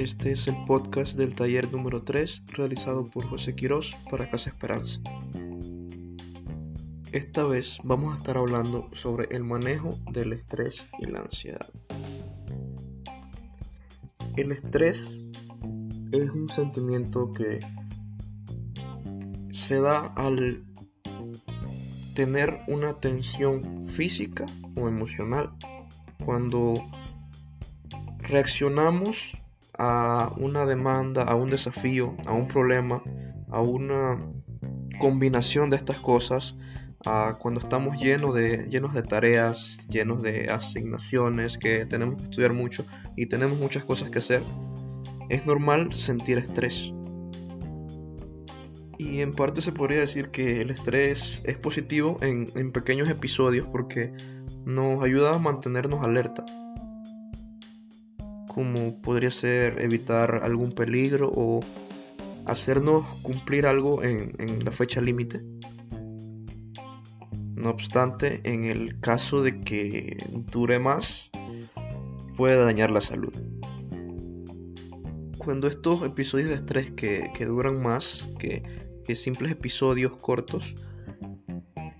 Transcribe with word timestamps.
Este 0.00 0.32
es 0.32 0.48
el 0.48 0.56
podcast 0.64 1.14
del 1.14 1.34
taller 1.34 1.70
número 1.70 2.02
3 2.02 2.44
realizado 2.54 3.04
por 3.04 3.26
José 3.28 3.54
Quirós 3.54 3.94
para 4.10 4.30
Casa 4.30 4.48
Esperanza. 4.48 4.98
Esta 7.12 7.44
vez 7.44 7.76
vamos 7.84 8.14
a 8.14 8.16
estar 8.16 8.38
hablando 8.38 8.88
sobre 8.94 9.26
el 9.36 9.44
manejo 9.44 9.98
del 10.10 10.32
estrés 10.32 10.82
y 11.00 11.04
la 11.04 11.18
ansiedad. 11.18 11.68
El 14.38 14.52
estrés 14.52 14.96
es 16.12 16.30
un 16.30 16.48
sentimiento 16.48 17.30
que 17.32 17.58
se 19.52 19.80
da 19.82 20.14
al 20.16 20.64
tener 22.14 22.60
una 22.68 22.98
tensión 23.00 23.86
física 23.86 24.46
o 24.76 24.88
emocional. 24.88 25.50
Cuando 26.24 26.72
reaccionamos 28.20 29.36
a 29.82 30.34
una 30.36 30.66
demanda, 30.66 31.22
a 31.22 31.34
un 31.34 31.48
desafío, 31.48 32.14
a 32.26 32.32
un 32.32 32.48
problema, 32.48 33.02
a 33.48 33.62
una 33.62 34.20
combinación 34.98 35.70
de 35.70 35.76
estas 35.76 35.98
cosas, 36.00 36.54
a 37.06 37.38
cuando 37.40 37.60
estamos 37.60 37.96
llenos 37.98 38.34
de, 38.34 38.66
llenos 38.68 38.92
de 38.92 39.02
tareas, 39.02 39.78
llenos 39.88 40.20
de 40.20 40.50
asignaciones, 40.50 41.56
que 41.56 41.86
tenemos 41.86 42.16
que 42.16 42.24
estudiar 42.24 42.52
mucho 42.52 42.84
y 43.16 43.24
tenemos 43.24 43.58
muchas 43.58 43.82
cosas 43.86 44.10
que 44.10 44.18
hacer, 44.18 44.42
es 45.30 45.46
normal 45.46 45.94
sentir 45.94 46.36
estrés. 46.36 46.92
Y 48.98 49.22
en 49.22 49.32
parte 49.32 49.62
se 49.62 49.72
podría 49.72 50.00
decir 50.00 50.28
que 50.28 50.60
el 50.60 50.70
estrés 50.70 51.40
es 51.46 51.56
positivo 51.56 52.18
en, 52.20 52.52
en 52.54 52.70
pequeños 52.70 53.08
episodios 53.08 53.66
porque 53.66 54.12
nos 54.66 55.02
ayuda 55.02 55.36
a 55.36 55.38
mantenernos 55.38 56.04
alerta 56.04 56.44
como 58.52 59.00
podría 59.00 59.30
ser 59.30 59.80
evitar 59.80 60.40
algún 60.42 60.72
peligro 60.72 61.30
o 61.32 61.60
hacernos 62.46 63.04
cumplir 63.22 63.64
algo 63.64 64.02
en, 64.02 64.64
la 64.64 64.72
fecha 64.72 65.00
límite. 65.00 65.40
No 67.54 67.70
obstante, 67.70 68.40
en 68.42 68.64
el 68.64 68.98
caso 68.98 69.42
de 69.42 69.60
que 69.60 70.16
dure 70.50 70.80
más, 70.80 71.30
puede 72.36 72.56
dañar 72.56 72.90
la 72.90 73.00
salud. 73.00 73.32
Cuando 75.38 75.68
estos 75.68 76.02
episodios 76.02 76.48
de 76.48 76.56
estrés 76.56 76.90
que, 76.90 77.30
duran 77.46 77.80
más 77.80 78.28
que, 78.40 78.64
que 79.04 79.14
simples 79.14 79.52
episodios 79.52 80.16
cortos, 80.16 80.74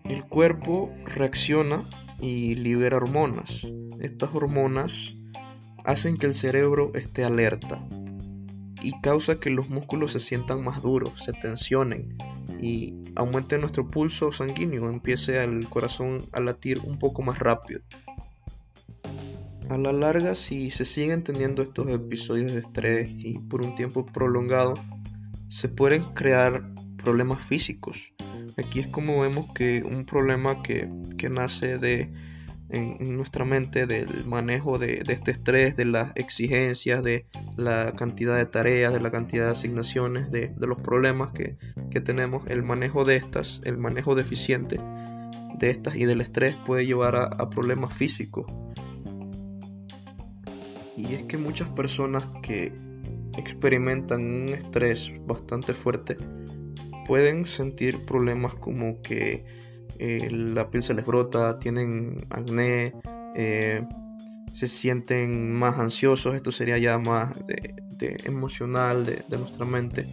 el 0.04 0.24
cuerpo 0.24 0.92
reacciona 1.04 1.84
y 2.20 2.56
libera 2.56 2.96
hormonas. 2.96 3.68
Estas 4.00 4.34
hormonas 4.34 5.14
hacen 5.84 6.16
que 6.16 6.26
el 6.26 6.34
cerebro 6.34 6.92
esté 6.94 7.24
alerta 7.24 7.82
y 8.82 8.98
causa 9.00 9.38
que 9.38 9.50
los 9.50 9.68
músculos 9.68 10.12
se 10.12 10.20
sientan 10.20 10.64
más 10.64 10.82
duros, 10.82 11.12
se 11.22 11.32
tensionen 11.32 12.16
y 12.60 12.94
aumente 13.14 13.58
nuestro 13.58 13.88
pulso 13.88 14.32
sanguíneo, 14.32 14.90
empiece 14.90 15.42
el 15.42 15.68
corazón 15.68 16.18
a 16.32 16.40
latir 16.40 16.80
un 16.80 16.98
poco 16.98 17.22
más 17.22 17.38
rápido. 17.38 17.80
A 19.68 19.78
la 19.78 19.92
larga, 19.92 20.34
si 20.34 20.70
se 20.70 20.84
siguen 20.84 21.22
teniendo 21.22 21.62
estos 21.62 21.88
episodios 21.88 22.52
de 22.52 22.58
estrés 22.58 23.10
y 23.16 23.38
por 23.38 23.64
un 23.64 23.74
tiempo 23.76 24.04
prolongado, 24.04 24.74
se 25.48 25.68
pueden 25.68 26.02
crear 26.14 26.74
problemas 26.96 27.40
físicos. 27.40 27.96
Aquí 28.58 28.80
es 28.80 28.88
como 28.88 29.20
vemos 29.20 29.46
que 29.54 29.82
un 29.82 30.04
problema 30.04 30.62
que, 30.62 30.90
que 31.16 31.30
nace 31.30 31.78
de 31.78 32.12
en, 32.72 33.16
nuestra 33.16 33.44
mente 33.44 33.86
del 33.86 34.24
manejo 34.24 34.78
de, 34.78 35.02
este 35.08 35.30
estrés, 35.32 35.76
de 35.76 35.84
las 35.84 36.12
exigencias, 36.14 37.02
de 37.02 37.26
la 37.56 37.92
cantidad 37.96 38.36
de 38.36 38.46
tareas, 38.46 38.92
de 38.92 39.00
la 39.00 39.10
cantidad 39.10 39.46
de 39.46 39.52
asignaciones, 39.52 40.30
de, 40.30 40.52
los 40.58 40.78
problemas 40.78 41.32
que, 41.32 41.56
tenemos, 42.00 42.46
el 42.46 42.62
manejo 42.62 43.04
de 43.04 43.16
estas, 43.16 43.60
el 43.64 43.76
manejo 43.76 44.14
deficiente 44.14 44.80
de 45.58 45.70
estas 45.70 45.96
y 45.96 46.04
del 46.04 46.20
estrés 46.20 46.56
puede 46.66 46.86
llevar 46.86 47.16
a, 47.16 47.50
problemas 47.50 47.94
físicos. 47.96 48.46
Y 50.96 51.14
es 51.14 51.24
que 51.24 51.38
muchas 51.38 51.68
personas 51.70 52.26
que 52.42 52.72
experimentan 53.36 54.22
un 54.22 54.48
estrés 54.50 55.12
bastante 55.26 55.72
fuerte 55.72 56.16
pueden 57.06 57.46
sentir 57.46 58.04
problemas 58.04 58.54
como 58.54 59.00
que 59.02 59.44
eh, 60.02 60.30
la 60.30 60.70
piel 60.70 60.82
se 60.82 60.94
les 60.94 61.04
brota, 61.04 61.58
tienen 61.58 62.26
acné, 62.30 62.94
eh, 63.36 63.86
se 64.54 64.66
sienten 64.66 65.52
más 65.52 65.78
ansiosos, 65.78 66.34
esto 66.34 66.50
sería 66.52 66.78
ya 66.78 66.96
más 66.96 67.38
de, 67.44 68.16
emocional 68.24 69.04
de, 69.04 69.36
nuestra 69.36 69.66
mente, 69.66 70.06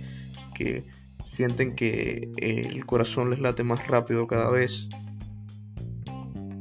que 0.53 0.83
sienten 1.23 1.73
que 1.73 2.33
el 2.35 2.85
corazón 2.85 3.29
les 3.29 3.39
late 3.39 3.63
más 3.63 3.87
rápido 3.87 4.27
cada 4.27 4.49
vez. 4.49 4.89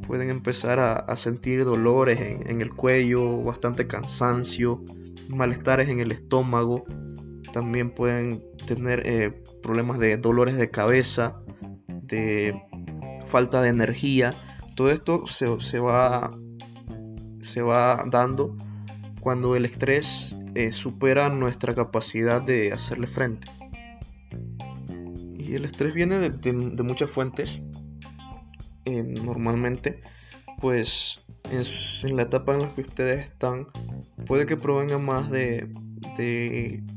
Pueden 0.07 0.31
empezar 0.31 0.79
a, 0.79 1.17
sentir 1.17 1.65
dolores 1.65 2.21
en, 2.21 2.61
el 2.61 2.73
cuello, 2.73 3.43
bastante 3.43 3.89
cansancio, 3.89 4.85
malestares 5.29 5.89
en 5.89 5.99
el 5.99 6.13
estómago. 6.13 6.85
También 7.53 7.91
pueden 7.91 8.45
tener 8.69 9.03
eh, 9.05 9.33
problemas 9.65 9.99
de 9.99 10.17
dolores 10.17 10.57
de 10.57 10.71
cabeza, 10.71 11.41
de 11.89 12.55
falta 13.27 13.63
de 13.63 13.69
energía. 13.69 14.35
Todo 14.75 14.91
esto 14.91 15.27
se, 15.27 15.79
va, 15.79 16.31
se 17.41 17.63
va 17.63 18.05
dando 18.11 18.57
cuando 19.21 19.57
el 19.57 19.65
estrés 19.65 20.39
eh, 20.55 20.73
supera 20.73 21.29
nuestra 21.29 21.75
capacidad 21.75 22.43
de 22.43 22.73
hacerle 22.73 23.07
frente. 23.07 23.49
Y 25.39 25.55
el 25.55 25.65
estrés 25.65 25.95
viene 25.95 26.19
de, 26.19 26.53
muchas 26.83 27.11
fuentes. 27.11 27.61
Eh, 28.85 29.03
normalmente, 29.03 30.01
pues 30.61 31.25
en, 31.51 32.17
la 32.17 32.23
etapa 32.23 32.55
en 32.55 32.61
la 32.63 32.75
que 32.75 32.83
ustedes 32.83 33.25
están, 33.25 33.67
puede 34.27 34.47
que 34.47 34.57
provenga 34.57 34.99
más 34.99 35.31
de 35.31 35.69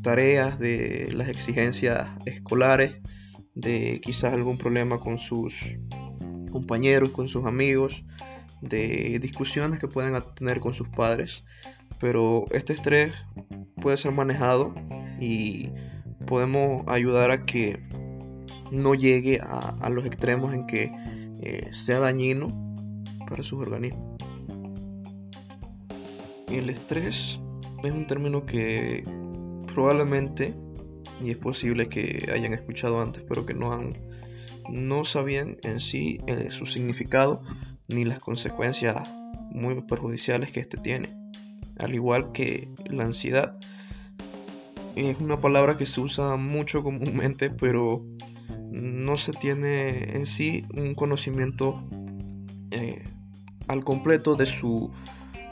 tareas, 0.01 0.59
de 0.59 1.09
las 1.13 1.29
exigencias 1.29 2.07
escolares, 2.25 2.95
de 3.55 3.99
quizás 4.01 4.33
algún 4.33 4.57
problema 4.57 4.99
con 4.99 5.19
sus 5.19 5.53
compañeros, 6.49 7.09
con 7.09 7.27
sus 7.27 7.45
amigos, 7.45 8.03
de 8.61 9.19
discusiones 9.19 9.79
que 9.79 9.87
pueden 9.87 10.19
tener 10.35 10.59
con 10.59 10.73
sus 10.73 10.87
padres. 10.89 11.45
Pero 11.99 12.45
este 12.51 12.73
estrés 12.73 13.13
puede 13.81 13.97
ser 13.97 14.11
manejado 14.11 14.73
y 15.19 15.69
podemos 16.27 16.87
ayudar 16.87 17.31
a 17.31 17.45
que 17.45 17.79
no 18.71 18.93
llegue 18.93 19.39
a, 19.41 19.89
los 19.89 20.05
extremos 20.05 20.53
en 20.53 20.67
que 20.67 20.91
eh, 21.41 21.69
sea 21.71 21.99
dañino 21.99 22.47
para 23.27 23.43
sus 23.43 23.59
organismos. 23.59 24.17
El 26.47 26.69
estrés 26.69 27.39
es 27.83 27.91
un 27.91 28.07
término 28.07 28.45
que 28.45 29.03
probablemente, 29.73 30.53
y 31.21 31.31
es 31.31 31.37
posible 31.37 31.87
que 31.87 32.29
hayan 32.33 32.53
escuchado 32.53 33.01
antes, 33.01 33.23
pero 33.27 33.45
que 33.45 33.53
no 33.53 33.71
han 33.71 33.91
no 34.71 35.05
sabían 35.05 35.57
en 35.63 35.79
sí 35.79 36.19
eh, 36.27 36.49
su 36.49 36.65
significado 36.65 37.41
ni 37.87 38.05
las 38.05 38.19
consecuencias 38.19 39.09
muy 39.51 39.81
perjudiciales 39.81 40.51
que 40.51 40.59
este 40.59 40.77
tiene. 40.77 41.09
Al 41.77 41.93
igual 41.95 42.31
que 42.31 42.69
la 42.85 43.05
ansiedad 43.05 43.57
es 44.95 45.19
una 45.19 45.37
palabra 45.37 45.77
que 45.77 45.85
se 45.85 46.01
usa 46.01 46.35
mucho 46.35 46.83
comúnmente, 46.83 47.49
pero 47.49 48.05
no 48.71 49.17
se 49.17 49.31
tiene 49.31 50.15
en 50.15 50.25
sí 50.25 50.65
un 50.75 50.93
conocimiento 50.93 51.83
eh, 52.71 53.03
al 53.67 53.83
completo 53.83 54.35
de 54.35 54.45
su, 54.45 54.91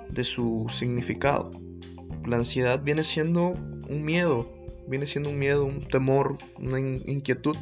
de 0.10 0.24
su 0.24 0.68
significado. 0.70 1.52
La 2.26 2.38
ansiedad 2.38 2.82
viene 2.84 3.04
siendo 3.04 3.54
un 3.90 4.04
miedo, 4.04 4.52
viene 4.88 5.08
siendo 5.08 5.30
un 5.30 5.40
miedo, 5.40 5.66
un 5.66 5.82
temor, 5.82 6.38
una 6.60 6.80
inquietud 6.80 7.56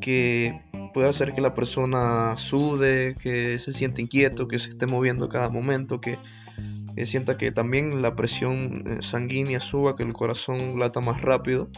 que 0.00 0.60
puede 0.92 1.08
hacer 1.08 1.34
que 1.34 1.40
la 1.40 1.54
persona 1.54 2.36
sude, 2.36 3.16
que 3.22 3.58
se 3.58 3.72
siente 3.72 4.02
inquieto, 4.02 4.48
que 4.48 4.58
se 4.58 4.70
esté 4.70 4.86
moviendo 4.86 5.28
cada 5.28 5.48
momento, 5.48 6.00
que, 6.00 6.18
sienta 7.04 7.38
que 7.38 7.50
también 7.50 8.02
la 8.02 8.14
presión 8.14 8.84
eh, 8.86 8.98
sanguínea 9.00 9.60
suba, 9.60 9.96
que 9.96 10.02
el 10.02 10.12
corazón 10.12 10.78
lata 10.78 11.00
más 11.00 11.22
rápido, 11.22 11.68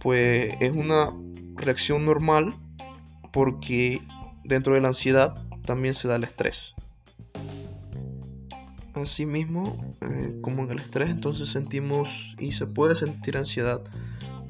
pues 0.00 0.54
es 0.60 0.70
una 0.70 1.10
reacción 1.56 2.04
normal 2.04 2.54
porque 3.32 4.00
dentro 4.44 4.74
de 4.74 4.80
la 4.80 4.88
ansiedad 4.88 5.34
también 5.64 5.94
se 5.94 6.06
da 6.06 6.16
el 6.16 6.24
estrés. 6.24 6.74
Asimismo, 8.94 9.96
eh, 10.02 10.38
como 10.42 10.64
en 10.64 10.70
el 10.70 10.78
estrés, 10.78 11.10
entonces 11.10 11.48
sentimos 11.48 12.36
y 12.38 12.52
se 12.52 12.66
puede 12.66 12.94
sentir 12.94 13.36
ansiedad 13.36 13.80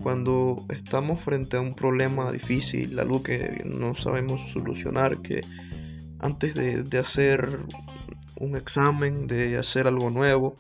cuando 0.03 0.65
estamos 0.69 1.21
frente 1.21 1.57
a 1.57 1.61
un 1.61 1.75
problema 1.75 2.31
difícil, 2.33 2.99
algo 2.99 3.23
que 3.23 3.63
no 3.65 3.95
sabemos 3.95 4.41
solucionar, 4.53 5.19
que 5.23 5.41
antes 6.19 6.55
de, 6.55 6.99
hacer 6.99 7.61
un 8.39 8.57
examen, 8.57 9.27
de 9.27 9.59
hacer 9.59 9.87
algo 9.87 10.11
nuevo, 10.11 10.55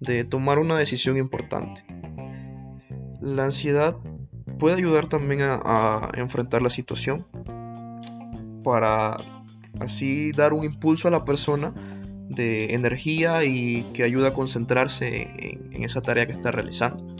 de 0.00 0.24
tomar 0.24 0.58
una 0.58 0.78
decisión 0.78 1.16
importante. 1.16 1.84
La 3.20 3.44
ansiedad 3.44 3.96
puede 4.58 4.76
ayudar 4.76 5.06
también 5.06 5.42
a, 5.42 6.10
enfrentar 6.14 6.62
la 6.62 6.70
situación 6.70 7.26
para 8.64 9.16
así 9.80 10.32
dar 10.32 10.52
un 10.52 10.64
impulso 10.64 11.08
a 11.08 11.10
la 11.10 11.24
persona 11.24 11.72
de 12.28 12.74
energía 12.74 13.44
y 13.44 13.82
que 13.92 14.04
ayuda 14.04 14.28
a 14.28 14.34
concentrarse 14.34 15.28
en, 15.72 15.84
esa 15.84 16.00
tarea 16.00 16.26
que 16.26 16.32
está 16.32 16.50
realizando. 16.50 17.11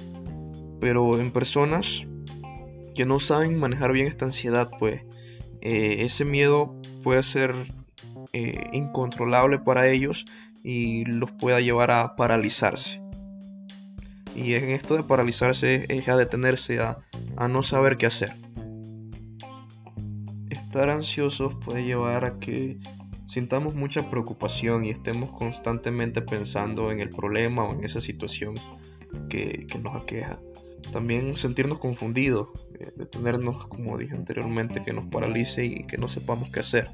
Pero 0.82 1.20
en 1.20 1.30
personas 1.30 1.86
que 2.96 3.04
no 3.04 3.20
saben 3.20 3.56
manejar 3.56 3.92
bien 3.92 4.08
esta 4.08 4.24
ansiedad, 4.24 4.68
pues 4.80 5.04
eh, 5.60 5.98
ese 6.00 6.24
miedo 6.24 6.74
puede 7.04 7.22
ser 7.22 7.54
eh, 8.32 8.64
incontrolable 8.72 9.60
para 9.60 9.86
ellos 9.86 10.24
y 10.64 11.04
los 11.04 11.30
pueda 11.30 11.60
llevar 11.60 11.92
a 11.92 12.16
paralizarse. 12.16 13.00
Y 14.34 14.54
en 14.54 14.70
esto 14.70 14.96
de 14.96 15.04
paralizarse 15.04 15.86
es 15.88 16.08
a 16.08 16.16
detenerse, 16.16 16.80
a, 16.80 16.98
no 17.48 17.62
saber 17.62 17.96
qué 17.96 18.06
hacer. 18.06 18.34
Estar 20.50 20.90
ansiosos 20.90 21.54
puede 21.64 21.84
llevar 21.84 22.24
a 22.24 22.40
que 22.40 22.78
sintamos 23.28 23.76
mucha 23.76 24.10
preocupación 24.10 24.84
y 24.84 24.90
estemos 24.90 25.30
constantemente 25.30 26.22
pensando 26.22 26.90
en 26.90 26.98
el 26.98 27.10
problema 27.10 27.62
o 27.62 27.72
en 27.72 27.84
esa 27.84 28.00
situación 28.00 28.54
que 29.28 29.64
nos 29.80 30.02
aqueja. 30.02 30.40
También 30.90 31.36
sentirnos 31.36 31.78
confundidos, 31.78 32.48
eh, 32.78 32.90
detenernos, 32.96 33.66
como 33.66 33.96
dije 33.98 34.14
anteriormente, 34.14 34.82
que 34.82 34.92
nos 34.92 35.06
paralice 35.06 35.64
y 35.64 35.86
que 35.86 35.98
no 35.98 36.08
sepamos 36.08 36.50
qué 36.50 36.60
hacer. 36.60 36.90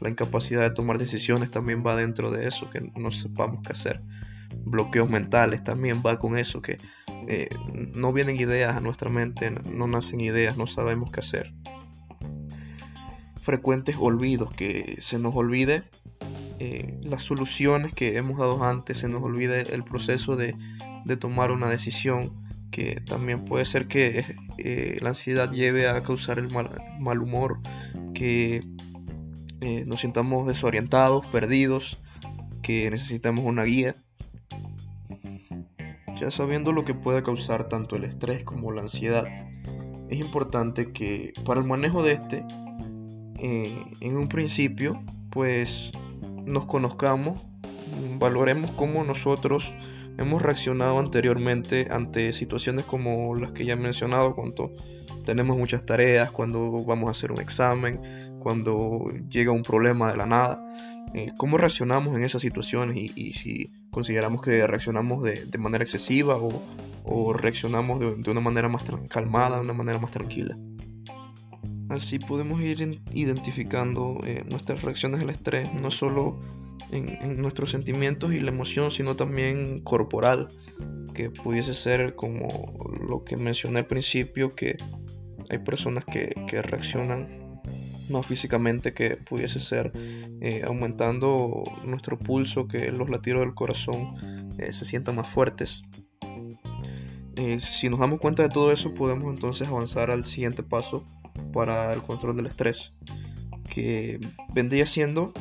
La 0.00 0.08
incapacidad 0.08 0.62
de 0.62 0.70
tomar 0.70 0.98
decisiones 0.98 1.50
también 1.50 1.84
va 1.86 1.96
dentro 1.96 2.30
de 2.30 2.46
eso, 2.46 2.70
que 2.70 2.80
no 2.96 3.10
sepamos 3.10 3.60
qué 3.66 3.72
hacer. 3.72 4.02
Bloqueos 4.64 5.10
mentales 5.10 5.64
también 5.64 6.02
va 6.04 6.18
con 6.18 6.38
eso, 6.38 6.62
que 6.62 6.78
eh, 7.28 7.48
no 7.94 8.12
vienen 8.12 8.36
ideas 8.36 8.76
a 8.76 8.80
nuestra 8.80 9.10
mente, 9.10 9.50
no 9.50 9.86
nacen 9.86 10.20
ideas, 10.20 10.56
no 10.56 10.66
sabemos 10.66 11.10
qué 11.10 11.20
hacer. 11.20 11.52
Frecuentes 13.42 13.96
olvidos, 13.98 14.52
que 14.54 14.96
se 15.00 15.18
nos 15.18 15.34
olvide 15.34 15.84
eh, 16.60 16.98
las 17.02 17.22
soluciones 17.22 17.92
que 17.92 18.16
hemos 18.16 18.38
dado 18.38 18.62
antes, 18.64 18.98
se 18.98 19.08
nos 19.08 19.22
olvide 19.22 19.74
el 19.74 19.84
proceso 19.84 20.36
de, 20.36 20.56
tomar 21.18 21.50
una 21.50 21.68
decisión, 21.68 22.32
que 22.74 23.00
también 23.06 23.44
puede 23.44 23.64
ser 23.66 23.86
que 23.86 24.24
eh, 24.58 24.98
la 25.00 25.10
ansiedad 25.10 25.48
lleve 25.48 25.88
a 25.88 26.02
causar 26.02 26.40
el 26.40 26.48
mal 26.50 27.20
humor, 27.20 27.60
que 28.14 28.64
eh, 29.60 29.84
nos 29.86 30.00
sintamos 30.00 30.44
desorientados, 30.48 31.24
perdidos, 31.26 31.96
que 32.62 32.90
necesitamos 32.90 33.44
una 33.44 33.62
guía. 33.62 33.94
Ya 36.20 36.32
sabiendo 36.32 36.72
lo 36.72 36.84
que 36.84 36.94
puede 36.94 37.22
causar 37.22 37.68
tanto 37.68 37.94
el 37.94 38.02
estrés 38.02 38.42
como 38.42 38.72
la 38.72 38.82
ansiedad, 38.82 39.24
es 40.10 40.18
importante 40.18 40.90
que 40.90 41.32
para 41.44 41.60
el 41.60 41.66
manejo 41.68 42.02
de 42.02 42.14
este, 42.14 42.44
eh, 43.38 43.84
en 44.00 44.16
un 44.16 44.26
principio, 44.28 45.00
pues 45.30 45.92
nos 46.44 46.66
conozcamos, 46.66 47.40
valoremos 48.18 48.72
cómo 48.72 49.04
nosotros 49.04 49.72
hemos 50.18 50.42
reaccionado 50.42 50.98
anteriormente 50.98 51.88
ante 51.90 52.32
situaciones 52.32 52.84
como 52.84 53.34
las 53.34 53.52
que 53.52 53.64
ya 53.64 53.74
he 53.74 53.76
mencionado, 53.76 54.34
cuando 54.34 54.72
tenemos 55.24 55.56
muchas 55.56 55.84
tareas, 55.84 56.30
cuando 56.30 56.84
vamos 56.84 57.08
a 57.08 57.10
hacer 57.12 57.32
un 57.32 57.40
examen, 57.40 58.00
cuando 58.40 59.12
llega 59.28 59.52
un 59.52 59.62
problema 59.62 60.10
de 60.10 60.16
la 60.16 60.26
nada. 60.26 60.60
Eh, 61.14 61.32
¿Cómo 61.36 61.58
reaccionamos 61.58 62.16
en 62.16 62.24
esas 62.24 62.42
situaciones 62.42 62.96
y, 62.96 63.32
si 63.32 63.72
consideramos 63.90 64.42
que 64.42 64.66
reaccionamos 64.66 65.22
de, 65.22 65.58
manera 65.58 65.84
excesiva 65.84 66.36
o, 66.36 67.32
reaccionamos 67.32 68.00
de, 68.00 68.30
una 68.30 68.40
manera 68.40 68.68
más 68.68 68.84
calmada, 69.08 69.56
de 69.56 69.64
una 69.64 69.74
manera 69.74 69.98
más 69.98 70.10
tranquila? 70.10 70.56
Así 71.88 72.18
podemos 72.18 72.60
ir 72.60 73.00
identificando 73.12 74.18
eh, 74.24 74.44
nuestras 74.50 74.82
reacciones 74.82 75.20
al 75.20 75.30
estrés, 75.30 75.68
no 75.80 75.90
solo 75.90 76.40
en, 76.90 77.40
nuestros 77.40 77.70
sentimientos 77.70 78.32
y 78.32 78.40
la 78.40 78.50
emoción, 78.50 78.90
sino 78.90 79.16
también 79.16 79.80
corporal, 79.80 80.48
que 81.14 81.30
pudiese 81.30 81.74
ser 81.74 82.14
como 82.14 82.74
lo 83.08 83.24
que 83.24 83.36
mencioné 83.36 83.80
al 83.80 83.86
principio, 83.86 84.54
que 84.54 84.76
hay 85.50 85.58
personas 85.58 86.04
que, 86.04 86.34
reaccionan 86.62 87.60
más 88.10 88.26
físicamente 88.26 88.92
que 88.92 89.16
pudiese 89.16 89.58
ser 89.60 89.90
eh, 90.40 90.62
aumentando 90.66 91.62
nuestro 91.84 92.18
pulso, 92.18 92.68
que 92.68 92.92
los 92.92 93.08
latidos 93.08 93.40
del 93.40 93.54
corazón 93.54 94.50
eh, 94.58 94.72
se 94.72 94.84
sientan 94.84 95.16
más 95.16 95.28
fuertes. 95.28 95.82
Eh, 97.36 97.58
si 97.60 97.88
nos 97.88 97.98
damos 97.98 98.20
cuenta 98.20 98.42
de 98.42 98.48
todo 98.48 98.72
eso, 98.72 98.94
podemos 98.94 99.32
entonces 99.32 99.66
avanzar 99.66 100.10
al 100.10 100.24
siguiente 100.24 100.62
paso 100.62 101.02
para 101.52 101.90
el 101.92 102.02
control 102.02 102.36
del 102.36 102.46
estrés, 102.46 102.92
que 103.68 104.20
vendría 104.54 104.86
siendo 104.86 105.32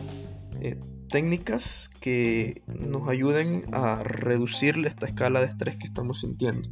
técnicas 1.07 1.89
que 1.99 2.61
nos 2.67 3.07
ayuden 3.09 3.65
a 3.71 4.03
reducir 4.03 4.77
esta 4.85 5.05
escala 5.05 5.41
de 5.41 5.47
estrés 5.47 5.77
que 5.77 5.87
estamos 5.87 6.21
sintiendo 6.21 6.69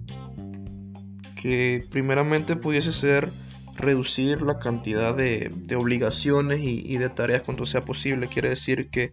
que 1.42 1.84
primeramente 1.90 2.56
pudiese 2.56 2.92
ser 2.92 3.32
reducir 3.76 4.42
la 4.42 4.60
cantidad 4.60 5.16
de, 5.16 5.52
obligaciones 5.76 6.60
y, 6.62 6.98
de 6.98 7.10
tareas 7.10 7.42
cuanto 7.42 7.66
sea 7.66 7.82
posible. 7.82 8.28
Quiere 8.28 8.50
decir 8.50 8.90
que 8.90 9.12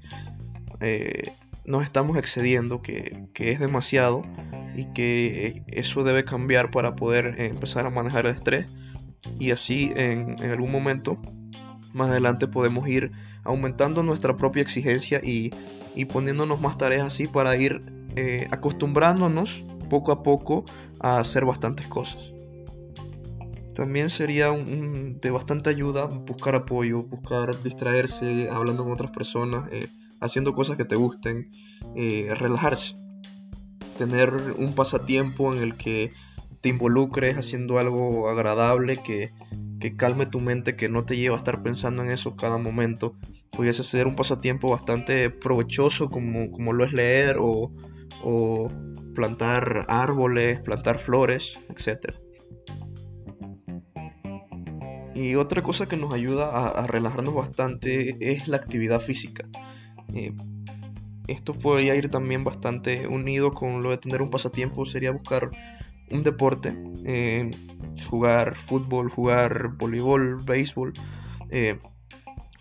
eh, 0.81 1.33
nos 1.65 1.85
estamos 1.85 2.19
excediendo, 2.19 2.83
que, 2.83 3.29
es 3.35 3.61
demasiado 3.61 4.23
y 4.77 4.93
que 4.93 5.63
eso 5.69 6.05
debe 6.05 6.25
cambiar 6.25 6.71
para 6.71 6.95
poder 6.95 7.41
empezar 7.41 7.87
a 7.87 7.91
manejar 7.91 8.27
el 8.27 8.35
estrés 8.35 8.67
y 9.39 9.51
así 9.51 9.91
en, 9.97 10.41
algún 10.43 10.71
momento 10.71 11.21
más 11.93 12.11
adelante 12.11 12.47
podemos 12.47 12.89
ir 12.89 13.13
aumentando 13.45 14.03
nuestra 14.03 14.37
propia 14.37 14.63
exigencia 14.63 15.21
y, 15.23 15.51
poniéndonos 16.07 16.61
más 16.61 16.79
tareas 16.79 17.07
así 17.07 17.27
para 17.27 17.57
ir 17.57 17.81
eh, 18.15 18.47
acostumbrándonos 18.51 19.65
poco 19.91 20.13
a 20.13 20.23
poco 20.23 20.65
a 21.01 21.19
hacer 21.19 21.45
bastantes 21.45 21.87
cosas. 21.89 22.33
También 23.75 24.11
sería 24.11 24.51
de 24.51 25.31
bastante 25.31 25.71
ayuda 25.71 26.07
buscar 26.07 26.57
apoyo, 26.57 27.05
buscar 27.05 27.63
distraerse, 27.63 28.49
hablando 28.51 28.83
con 28.83 28.93
otras 28.93 29.13
personas, 29.13 29.69
eh, 29.71 29.89
haciendo 30.21 30.53
cosas 30.53 30.77
que 30.77 30.85
te 30.85 30.97
gusten, 30.97 31.51
eh, 31.95 32.35
relajarse. 32.37 32.95
Tener 33.97 34.33
un 34.59 34.75
pasatiempo 34.75 35.53
en 35.53 35.63
el 35.63 35.77
que 35.77 36.11
te 36.61 36.69
involucres 36.69 37.37
haciendo 37.37 37.79
algo 37.79 38.29
agradable, 38.29 38.99
que, 38.99 39.31
calme 39.97 40.27
tu 40.27 40.41
mente, 40.41 40.77
que 40.77 40.89
no 40.89 41.05
te 41.05 41.17
lleve 41.17 41.35
a 41.35 41.39
estar 41.39 41.63
pensando 41.63 42.03
en 42.03 42.11
eso 42.11 42.37
cada 42.37 42.59
momento. 42.59 43.15
Pudiese 43.51 43.83
ser 43.83 44.07
un 44.07 44.17
pasatiempo 44.17 44.71
bastante 44.71 45.31
provechoso 45.31 46.11
como, 46.11 46.51
como 46.51 46.73
lo 46.73 46.85
es 46.85 46.93
leer 46.93 47.37
o, 47.41 47.73
o 48.23 48.71
plantar 49.15 49.87
árboles, 49.89 50.61
plantar 50.61 50.99
flores, 50.99 51.59
etc. 51.71 52.15
Y 55.15 55.35
otra 55.35 55.63
cosa 55.63 55.89
que 55.89 55.97
nos 55.97 56.13
ayuda 56.13 56.51
a, 56.51 56.87
relajarnos 56.87 57.35
bastante 57.35 58.17
es 58.21 58.47
la 58.47 58.59
actividad 58.59 59.01
física. 59.01 59.45
Eh, 60.15 60.33
esto 61.27 61.55
podría 61.55 61.97
ir 61.97 62.09
también 62.09 62.45
bastante 62.45 63.09
unido 63.09 63.53
con 63.53 63.83
lo 63.83 63.91
de 63.91 63.99
tener 63.99 64.23
un 64.23 64.31
pasatiempo, 64.31 64.87
sería 64.87 65.11
buscar 65.11 65.51
un 66.11 66.23
deporte, 66.23 66.75
eh, 67.05 67.51
jugar 68.09 68.57
fútbol, 68.57 69.11
jugar 69.11 69.71
voleibol, 69.77 70.37
béisbol, 70.45 70.93
eh, 71.51 71.79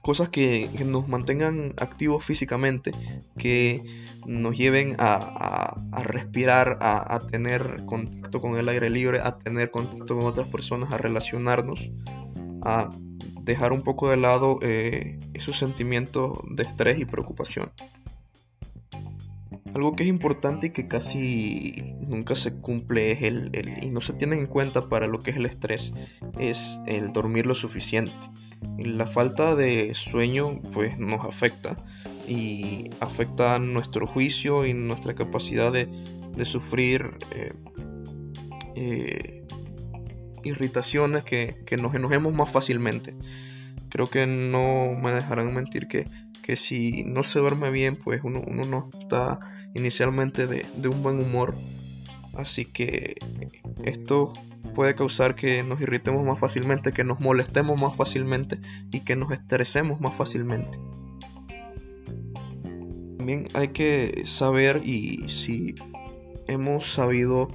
cosas 0.01 0.29
que, 0.29 0.69
nos 0.85 1.07
mantengan 1.07 1.73
activos 1.77 2.23
físicamente, 2.23 2.91
que 3.37 3.81
nos 4.25 4.57
lleven 4.57 4.95
a, 4.99 5.75
respirar, 6.03 6.77
a, 6.81 7.19
tener 7.29 7.83
contacto 7.85 8.39
con 8.39 8.57
el 8.57 8.69
aire 8.69 8.89
libre, 8.89 9.19
a 9.21 9.37
tener 9.37 9.69
contacto 9.69 10.15
con 10.15 10.25
otras 10.25 10.47
personas, 10.47 10.93
a 10.93 10.97
relacionarnos, 10.97 11.91
a 12.61 12.89
dejar 13.43 13.71
un 13.73 13.81
poco 13.81 14.09
de 14.09 14.17
lado 14.17 14.59
eh, 14.61 15.19
esos 15.33 15.57
sentimientos 15.57 16.39
de 16.51 16.63
estrés 16.63 16.99
y 16.99 17.05
preocupación. 17.05 17.71
Algo 19.73 19.95
que 19.95 20.03
es 20.03 20.09
importante 20.09 20.67
y 20.67 20.69
que 20.71 20.87
casi 20.87 21.95
nunca 21.99 22.35
se 22.35 22.53
cumple 22.53 23.11
es 23.11 23.21
el, 23.21 23.51
y 23.81 23.89
no 23.89 24.01
se 24.01 24.13
tiene 24.13 24.35
en 24.35 24.47
cuenta 24.47 24.89
para 24.89 25.07
lo 25.07 25.19
que 25.19 25.31
es 25.31 25.37
el 25.37 25.45
estrés 25.45 25.93
es 26.39 26.77
el 26.87 27.13
dormir 27.13 27.45
lo 27.45 27.55
suficiente. 27.55 28.13
La 28.77 29.07
falta 29.07 29.55
de 29.55 29.93
sueño 29.93 30.61
pues 30.73 30.99
nos 30.99 31.23
afecta 31.23 31.75
y 32.27 32.89
afecta 32.99 33.59
nuestro 33.59 34.07
juicio 34.07 34.65
y 34.65 34.73
nuestra 34.73 35.15
capacidad 35.15 35.71
de, 35.71 35.87
sufrir 36.45 37.17
eh, 37.31 37.53
eh, 38.75 39.47
irritaciones 40.43 41.23
que, 41.23 41.55
nos 41.79 41.93
enojemos 41.95 42.33
más 42.33 42.51
fácilmente. 42.51 43.15
Creo 43.89 44.07
que 44.07 44.27
no 44.27 44.93
me 45.01 45.13
dejarán 45.13 45.53
mentir 45.53 45.87
que, 45.87 46.05
si 46.55 47.03
no 47.03 47.23
se 47.23 47.39
duerme 47.39 47.71
bien 47.71 47.97
pues 47.97 48.21
uno, 48.23 48.41
uno 48.45 48.63
no 48.63 48.89
está 48.99 49.39
inicialmente 49.73 50.47
de, 50.47 50.65
un 50.87 51.03
buen 51.03 51.19
humor 51.19 51.55
Así 52.37 52.65
que 52.65 53.15
esto 53.83 54.31
puede 54.75 54.93
causar 54.93 55.33
que 55.33 55.63
nos 55.63 55.81
irritemos 55.81 56.23
más 56.23 56.37
fácilmente, 56.37 56.91
que 56.91 57.03
nos 57.03 57.19
molestemos 57.19 57.81
más 57.81 57.95
fácilmente 57.95 58.59
y 58.91 58.99
que 58.99 59.15
nos 59.15 59.31
estresemos 59.31 59.99
más 59.99 60.15
fácilmente. 60.15 60.77
También 63.17 63.47
hay 63.55 63.69
que 63.69 64.21
saber 64.25 64.83
y 64.85 65.27
si 65.29 65.73
hemos 66.47 66.93
sabido 66.93 67.47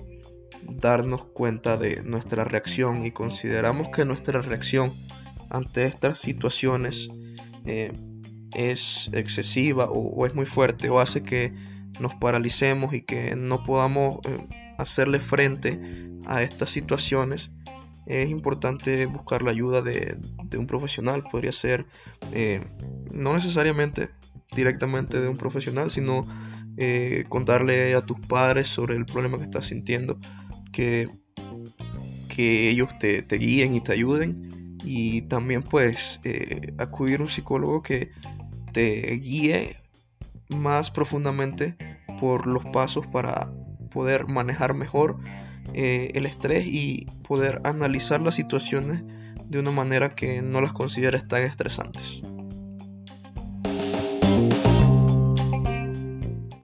darnos 0.68 1.26
cuenta 1.26 1.76
de 1.76 2.02
nuestra 2.02 2.42
reacción 2.42 3.06
y 3.06 3.12
consideramos 3.12 3.88
que 3.90 4.04
nuestra 4.04 4.42
reacción 4.42 4.92
ante 5.48 5.84
estas 5.84 6.18
situaciones 6.18 7.08
eh, 7.66 7.92
es 8.54 9.10
excesiva 9.12 9.88
o, 9.90 10.26
es 10.26 10.34
muy 10.34 10.46
fuerte 10.46 10.88
o 10.88 11.00
hace 11.00 11.22
que 11.22 11.52
nos 12.00 12.14
paralicemos 12.14 12.94
y 12.94 13.02
que 13.02 13.36
no 13.36 13.64
podamos 13.64 14.20
eh, 14.26 14.38
hacerle 14.78 15.20
frente 15.20 15.80
a 16.26 16.42
estas 16.42 16.70
situaciones, 16.70 17.50
es 18.06 18.30
importante 18.30 19.06
buscar 19.06 19.42
la 19.42 19.50
ayuda 19.50 19.80
de, 19.80 20.18
un 20.58 20.66
profesional. 20.66 21.22
Podría 21.30 21.52
ser 21.52 21.86
eh, 22.32 22.60
no 23.12 23.34
necesariamente 23.34 24.08
directamente 24.54 25.20
de 25.20 25.28
un 25.28 25.36
profesional, 25.36 25.90
sino 25.90 26.26
contarle 27.28 27.94
a 27.94 28.00
tus 28.00 28.18
padres 28.20 28.68
sobre 28.68 28.96
el 28.96 29.04
problema 29.04 29.36
que 29.36 29.44
estás 29.44 29.66
sintiendo 29.66 30.18
que, 30.72 31.08
que 32.34 32.70
ellos 32.70 32.98
te, 32.98 33.22
guíen 33.30 33.74
y 33.74 33.80
te 33.80 33.92
ayuden 33.92 34.78
y 34.84 35.22
también 35.22 35.62
pues 35.62 36.18
eh, 36.24 36.72
acudir 36.78 37.20
a 37.20 37.24
un 37.24 37.28
psicólogo 37.28 37.82
que 37.82 38.10
te 38.72 39.00
guíe 39.16 39.76
más 40.48 40.90
profundamente 40.90 41.76
por 42.20 42.46
los 42.46 42.64
pasos 42.66 43.06
para 43.06 43.52
poder 43.90 44.26
manejar 44.26 44.74
mejor 44.74 45.18
eh, 45.74 46.10
el 46.14 46.26
estrés 46.26 46.66
y 46.66 47.06
poder 47.26 47.60
analizar 47.64 48.20
las 48.20 48.34
situaciones 48.34 49.02
de 49.46 49.58
una 49.58 49.70
manera 49.70 50.14
que 50.14 50.42
no 50.42 50.60
las 50.60 50.72
consideres 50.72 51.26
tan 51.28 51.42
estresantes. 51.42 52.22